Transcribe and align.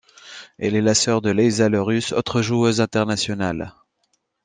Elle 0.57 0.75
est 0.75 0.81
la 0.81 0.95
sœur 0.95 1.21
de 1.21 1.29
Laïsa 1.29 1.69
Lerus, 1.69 2.11
autre 2.11 2.41
joueuse 2.41 2.81
internationale. 2.81 3.75